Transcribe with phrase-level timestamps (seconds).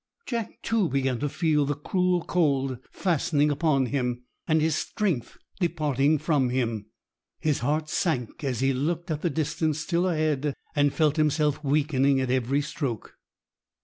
[0.25, 6.17] Jack, too, began to feel the cruel cold fastening upon him, and his strength departing
[6.17, 6.87] from him.
[7.39, 12.19] His heart sank as he looked at the distance still ahead, and felt himself weakening
[12.19, 13.13] at every stroke.